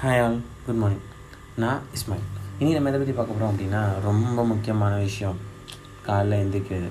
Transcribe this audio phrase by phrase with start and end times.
[0.00, 1.04] Hi all good morning
[1.62, 2.24] நான் இஸ்மாயில்.
[2.60, 5.36] இனி நம்ம எதை பற்றி பார்க்க போகிறோம் அப்படின்னா ரொம்ப முக்கியமான விஷயம்.
[6.06, 6.88] காலைல எந்திரிக்கிறது.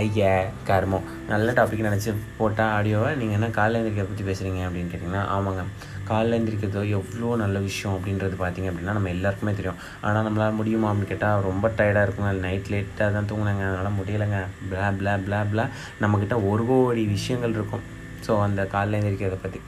[0.00, 0.32] ஐயா
[0.68, 5.64] கர்மம் நல்ல டாபிக் நினச்சி போட்டால் ஆடியோவை நீங்கள் என்ன காலைல எந்திரிக்கிறத பற்றி பேசுகிறீங்க அப்படின்னு கேட்டிங்கன்னா ஆமாங்க.
[6.08, 9.78] காலைல எந்திரிக்கிறதோ எவ்வளோ நல்ல விஷயம் அப்படின்றது பார்த்தீங்க அப்படின்னா நம்ம எல்லாருக்குமே தெரியும்.
[10.06, 12.32] ஆனால் நம்மளால் முடியுமா அப்படின்னு கேட்டால் ரொம்ப டயர்டாக இருக்குங்க.
[12.46, 13.64] நைட் லேட்டாக தான் தூங்கினாங்க.
[13.70, 14.40] அதனால் முடியலைங்க.
[14.70, 15.66] பிளா பிளா பிளா பிளா
[16.04, 17.86] நம்மக்கிட்ட ஒரு கோடி விஷயங்கள் இருக்கும்.
[18.26, 19.60] ஸோ அந்த காலைல எந்திரிக்கிறத பற்றி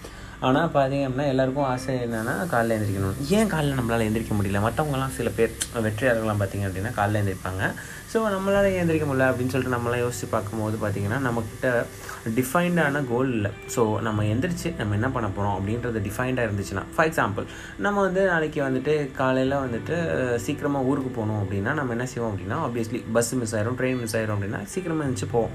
[0.46, 3.18] ஆனால் பார்த்தீங்க அப்படின்னா எல்லாருக்கும் ஆசை என்னென்னா காலைல எந்திரிக்கணும்.
[3.36, 4.60] ஏன் காலைல நம்மளால் எந்திரிக்க முடியல?
[4.64, 5.52] மற்றவங்களாம் சில பேர்
[5.84, 7.64] வெற்றியாளர்கள்லாம் பார்த்தீங்க அப்படின்னா காலைல எழுந்திரிப்பாங்க
[8.12, 11.68] ஸோ நம்மளால் எழுந்திரிக்க எந்திரிக்க முடியல அப்படின்னு சொல்லிட்டு நம்மளாம் யோசித்து பார்க்கும்போது பார்த்திங்கன்னா நம்மக்கிட்ட
[12.38, 13.50] டிஃபைன்டான கோல் இல்லை.
[13.74, 17.46] ஸோ நம்ம எந்திரிச்சு நம்ம என்ன பண்ண போகிறோம் அப்படின்றது டிஃபைன்டாக இருந்துச்சுன்னா ஃபார் எக்ஸாம்பிள்
[17.86, 19.96] நம்ம வந்து நாளைக்கு வந்துட்டு காலையில் வந்துட்டு
[20.46, 24.36] சீக்கிரமாக ஊருக்கு போகணும் அப்படின்னா நம்ம என்ன செய்வோம் அப்படின்னா ஆப்வியஸ்லி பஸ் மிஸ் ஆயிரும் ட்ரெயின் மிஸ் ஆயிரும்
[24.38, 25.54] அப்படின்னா சீக்கிரமாக இருந்துச்சு போவோம்.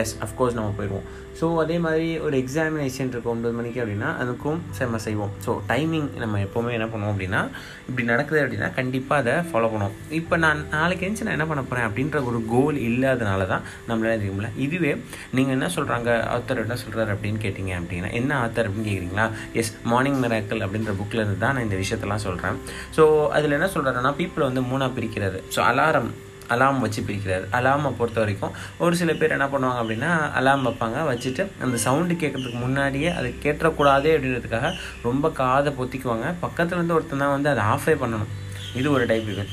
[0.00, 1.06] எஸ் அஃப்கோர்ஸ் நம்ம போயிடுவோம்.
[1.38, 5.32] ஸோ அதே மாதிரி ஒரு எக்ஸாமினேஷன் இருக்கும் ஒன்பது மணிக்கு அப்படின்னா அதுக்கும் செம்ம செய்வோம்.
[5.44, 7.40] ஸோ டைமிங் நம்ம எப்போவுமே என்ன பண்ணுவோம் அப்படின்னா
[7.88, 9.96] இப்படி நடக்குது அப்படின்னா கண்டிப்பாக அதை ஃபாலோ பண்ணுவோம்.
[10.18, 14.32] இப்போ நான் நாளைக்கு எழுந்து நான் என்ன பண்ண போகிறேன் அப்படின்ற ஒரு கோல் இல்லாதனால தான் நம்மளால இருக்க
[14.36, 14.50] முடியல.
[14.66, 14.92] இதுவே
[15.38, 19.28] நீங்கள் என்ன சொல்கிறாங்க ஆத்தர் என்ன சொல்கிறாரு அப்படின்னு கேட்டிங்க அப்படின்னா என்ன ஆத்தர் அப்படின்னு கேட்குறீங்களா
[19.62, 22.58] எஸ் மார்னிங் மிராக்கல் அப்படின்ற புக்கில் இருந்து தான் நான் இந்த விஷயத்தெல்லாம் சொல்கிறேன்
[22.98, 23.04] ஸோ
[23.38, 25.40] அதில் என்ன சொல்கிறாருன்னா பீப்புளை வந்து மூணாக பிரிக்கிறது.
[25.56, 26.12] ஸோ அலாரம்
[26.54, 28.54] அலாம் வச்சு பிரிக்கிறார் அலாமை பொறுத்த வரைக்கும்
[28.84, 30.98] ஒரு சில பேர் என்ன பண்ணுவாங்க அப்படின்னா அலாம் வைப்பாங்க.
[31.10, 34.70] வச்சுட்டு அந்த சவுண்டு கேட்கறதுக்கு முன்னாடியே அது கேட்டுறக்கூடாதே அப்படின்றதுக்காக
[35.08, 36.28] ரொம்ப காதை பொத்திக்குவாங்க.
[36.44, 38.32] பக்கத்தில் இருந்து ஒருத்தன் தான் வந்து அதை ஆஃபே பண்ணணும்.
[38.80, 39.50] இது ஒரு டைப் பீப்புள்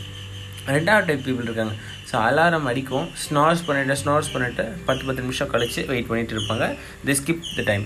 [0.76, 1.76] ரெண்டாவது டைப் பீப்புள் இருக்காங்க.
[2.10, 3.08] ஸோ அலாரம் அடிக்கும்.
[3.24, 6.68] ஸ்னார்ஸ் பண்ணிவிட்டு ஸ்னார்ஸ் பண்ணிவிட்டு பத்து பத்து நிமிஷம் கழித்து வெயிட் பண்ணிகிட்டு இருப்பாங்க.
[7.08, 7.86] தி ஸ்கிப் த டைம்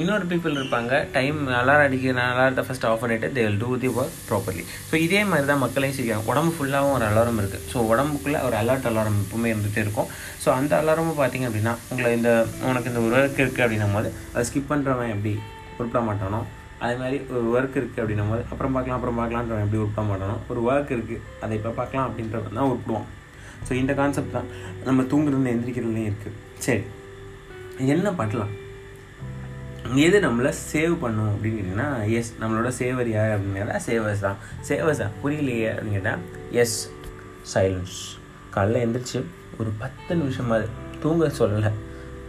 [0.00, 4.18] இன்னொரு பீப்புள் இருப்பாங்க டைம் அலாரம் அடிக்கிற அலாரத்தை ஃபஸ்ட் ஆஃப் பண்ணிவிட்டு they will do the work
[4.28, 8.56] properly so இதே மாதிரி தான் மக்களையும் செய்யறாங்க உடம்பு ஃபுல்லாகவும் ஒரு அலாரம் இருக்குது ஸோ உடம்புக்குள்ளே ஒரு
[8.60, 10.08] அலர்ட் அலாரம் எப்பவுமே இருந்துகிட்டே இருக்கும்.
[10.42, 12.32] ஸோ அந்த அலாரமும் பார்த்தீங்க அப்படின்னா உங்களை இந்த
[12.68, 15.32] உனக்கு இந்த ஒரு ஒர்க் இருக்குது அப்படின்னும் போது அதை ஸ்கிப் பண்ணுறவன் எப்படி
[15.78, 16.40] உருப்பிட மாட்டானோ?
[16.84, 20.36] அதே மாதிரி ஒரு ஒர்க் இருக்குது அப்படின்னும் போது அப்புறம் பார்க்கலாம் அப்புறம் பார்க்கலான்றவன் எப்படி உருப்பிட மாட்டானோ?
[20.52, 23.08] ஒரு ஒர்க் இருக்குது அதை இப்போ பார்க்கலாம் அப்படின்றவன் தான் உருப்பிடுவான்.
[23.66, 24.48] ஸோ இந்த கான்செப்ட் தான்.
[24.88, 26.36] நம்ம தூங்குறது எந்திரிக்கிறதுலையும் இருக்குது
[26.68, 26.82] சரி.
[27.96, 28.54] என்ன பண்ணலாம்?
[30.04, 31.88] எது நம்மளை சேவ் பண்ணும் அப்படின்னு கேட்டிங்கன்னா
[32.18, 34.38] எஸ் நம்மளோட சேவர் யார் அப்படின்னு கேட்டால் சேவர்ஸ் தான்.
[34.68, 36.22] சேவர்ஸ் தான் புரியலையே அப்படின்னு கேட்டால்
[36.62, 36.78] எஸ்
[37.52, 37.98] சைலன்ஸ்
[38.54, 39.18] காலைல எழுந்திரிச்சு
[39.58, 40.66] ஒரு பத்து நிமிஷமாவது
[41.02, 41.70] தூங்க சொல்லலை.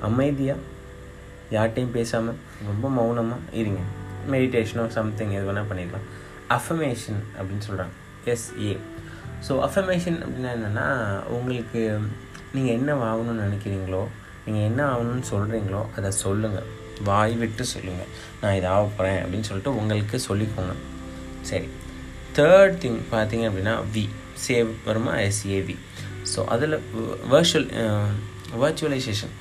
[0.08, 0.60] அமைதியாக
[1.56, 3.82] யார்கிட்டையும் பேசாமல் ரொம்ப மௌனமாக இருங்க.
[4.34, 6.08] மெடிடேஷனோ சம்திங் எது வேணால் பண்ணிடலாம்
[6.58, 7.94] அஃபமேஷன் அப்படின்னு சொல்கிறாங்க
[8.34, 8.74] எஸ்ஏ
[9.48, 10.88] ஸோ அஃபமேஷன் அப்படின்னா என்னென்னா
[11.30, 11.82] உங்களுக்கு
[12.56, 14.02] நீங்கள் என்ன ஆகணும்னு நினைக்கிறீங்களோ
[14.46, 18.08] நீங்கள் என்ன ஆகணும்னு சொல்கிறீங்களோ அதை சொல்லுங்கள் வாய் விட்டு சொல்லுங்கள்
[18.42, 20.74] நான் இதை ஆக போகிறேன் அப்படின்னு சொல்லிட்டு உங்களுக்கு சொல்லிக்கோங்க.
[21.42, 21.70] சரி.
[22.36, 24.10] தேர்ட் திங் பார்த்தீங்க அப்படின்னா வி
[24.48, 25.14] சேவ் வருமா?
[25.16, 25.76] எஸ்ஏவி
[26.36, 26.82] ஸோ அதில்
[27.32, 27.70] வேர்ச்சுவல்
[28.60, 29.34] வர்ச்சுவலைசேஷன்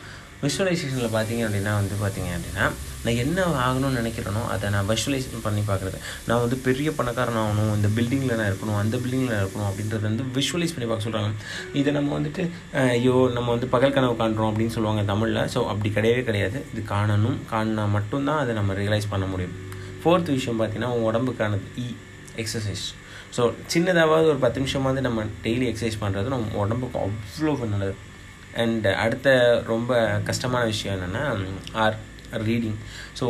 [0.42, 2.64] விஷுவலைசேஷனில் பார்த்தீங்க அப்படின்னா வந்து பார்த்தீங்க அப்படின்னா
[3.04, 7.88] நான் என்ன ஆகணும்னு நினைக்கிறேனோ அதை நான் விஷுவலைசேஷன் பண்ணி பார்க்குறது நான் வந்து பெரிய பணக்காரன் ஆகணும் இந்த
[7.96, 11.30] பில்டிங்கில் நான் இருக்கணும் அந்த பில்டிங்கில் நான் இருக்கணும் அப்படின்றத வந்து விஷுவலைஸ் பண்ணி பார்க்க சொல்கிறாங்க
[11.80, 12.44] இதை நம்ம வந்துட்டு
[12.96, 15.42] ஐயோ நம்ம வந்து பகல் கனவு காண்றோம் அப்படின்னு சொல்லுவாங்க தமிழில்.
[15.54, 16.60] ஸோ அப்படி கிடையவே கிடையாது.
[16.72, 17.38] இது காணணும்.
[17.52, 19.56] காணினா மட்டும்தான் அதை நம்ம ரியலைஸ் பண்ண முடியும்.
[20.02, 21.66] ஃபோர்த் விஷயம் பார்த்தீங்கன்னா உங்கள் உடம்புக்கானது.
[21.84, 21.86] இ
[22.42, 22.86] எக்ஸசைஸ்
[23.36, 27.94] ஸோ சின்னதாவது ஒரு பத்து நிமிஷமாவது நம்ம டெய்லி எக்ஸசைஸ் பண்ணுறது நம்ம உடம்புக்கு அவ்வளோ நல்லது.
[28.62, 29.38] அண்ட் அடுத்த
[29.72, 29.92] ரொம்ப
[30.28, 31.24] கஷ்டமான விஷயம் என்னென்னா
[31.84, 31.98] ஆர்
[32.48, 32.78] ரீடிங்
[33.18, 33.26] ஸோ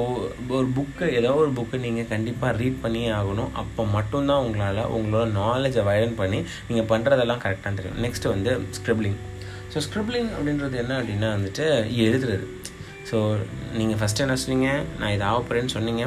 [0.56, 3.50] ஒரு புக்கு ஏதோ ஒரு புக்கு நீங்கள் கண்டிப்பாக ரீட் பண்ணியே ஆகணும்.
[3.62, 8.00] அப்போ மட்டும்தான் உங்களால் உங்களோட நாலேஜை வயலன் பண்ணி நீங்கள் பண்ணுறதெல்லாம் கரெக்டாக தெரியும்.
[8.04, 9.18] நெக்ஸ்ட்டு வந்து ஸ்க்ரிப்ளிங்
[9.72, 11.66] ஸோ ஸ்க்ரிப்ளிங் அப்படின்றது என்ன அப்படின்னா வந்துட்டு
[12.06, 12.46] எழுதுறது.
[13.10, 13.18] ஸோ
[13.80, 14.70] நீங்கள் ஃபஸ்ட்டு என்ன சொன்னீங்க?
[15.00, 16.04] நான் இதை ஆக போகிறேன்னு சொன்னீங்க.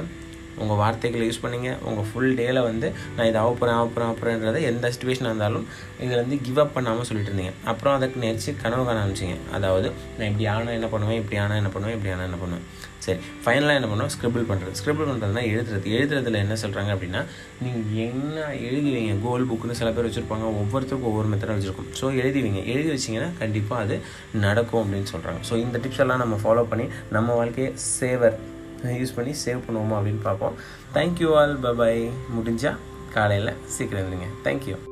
[0.62, 5.32] உங்கள் வார்த்தைகளை யூஸ் பண்ணுங்கள் உங்கள் ஃபுல் டேயில் வந்து நான் இதை ஆகப்போகிறேன் ஆகப்போகிறேன் ஆக எந்த சுச்சுவேஷனாக
[5.32, 5.66] இருந்தாலும்
[6.04, 7.54] இதில் வந்து கிவ் அப் பண்ணாமல் சொல்லிட்டு இருந்தீங்க.
[7.72, 9.38] அப்புறம் அதுக்கு நினச்சி கனவு காண ஆரம்பிச்சிங்க.
[9.58, 12.66] அதாவது நான் இப்படி ஆனால் என்ன பண்ணுவேன் இப்படி ஆனால் என்ன பண்ணுவேன் இப்படி ஆனால் என்ன பண்ணுவேன்.
[13.06, 15.86] சரி ஃபைனலாக என்ன பண்ணுவோம் ஸ்கிரிபிள் பண்ணுறது ஸ்கிரிபிள் பண்ணுறதுனா எழுதுறது.
[15.98, 17.22] எழுதுறதுல என்ன சொல்கிறாங்க அப்படின்னா
[17.66, 19.16] நீங்கள் என்ன எழுதிவீங்க?
[19.26, 20.46] கோல் புக்குன்னு சில பேர் வச்சுருப்பாங்க.
[20.62, 21.90] ஒவ்வொருத்தருக்கும் ஒவ்வொரு மெத்தடாக வச்சுருக்கும்.
[22.02, 22.62] ஸோ எழுதிவீங்க.
[22.74, 24.02] எழுதி வச்சிங்கன்னா கண்டிப்பாக அது
[24.46, 26.88] நடக்கும் அப்படின்னு சொல்கிறாங்க ஸோ இந்த டிப்ஸ் எல்லாம் நம்ம ஃபாலோ பண்ணி
[27.18, 28.38] நம்ம வாழ்க்கையை சேவர்
[28.84, 30.56] யூஸ் பண்ணி சேவ் பண்ணுவோமா அப்படின்னு பார்ப்போம்.
[30.94, 32.80] தேங்க்யூ ஆல் பபாய் முடிஞ்சால்
[33.14, 34.91] காலையில் சீக்கிரம் இருந்துங்க தேங்க்யூ